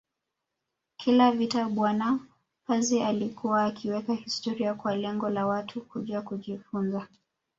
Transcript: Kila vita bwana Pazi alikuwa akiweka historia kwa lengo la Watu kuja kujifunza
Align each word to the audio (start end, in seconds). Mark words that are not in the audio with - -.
Kila 0.97 1.31
vita 1.31 1.69
bwana 1.69 2.19
Pazi 2.67 2.99
alikuwa 3.03 3.65
akiweka 3.65 4.13
historia 4.13 4.73
kwa 4.73 4.95
lengo 4.95 5.29
la 5.29 5.45
Watu 5.47 5.81
kuja 5.81 6.21
kujifunza 6.21 7.07